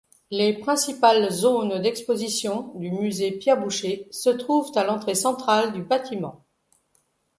Les 0.31 0.53
principales 0.57 1.29
zones 1.29 1.79
d'exposition 1.79 2.73
du 2.73 2.89
musée 2.89 3.31
Pierre-Boucher 3.33 4.07
se 4.09 4.31
trouvent 4.31 4.71
à 4.75 4.83
l'entrée 4.83 5.13
centrale 5.13 5.73
du 5.73 5.83
bâtiment. 5.83 6.43